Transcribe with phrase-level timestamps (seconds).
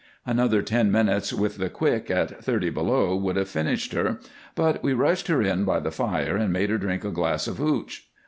[0.25, 4.19] Another ten minutes with the "quick" at thirty below would have finished her,
[4.55, 7.59] but we rushed her in by the fire and made her drink a glass of
[7.59, 8.07] "hootch."